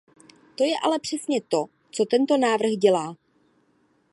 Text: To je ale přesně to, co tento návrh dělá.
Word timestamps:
To 0.55 0.63
je 0.63 0.75
ale 0.85 0.99
přesně 0.99 1.41
to, 1.41 1.65
co 1.91 2.05
tento 2.05 2.37
návrh 2.37 2.69
dělá. 2.71 3.15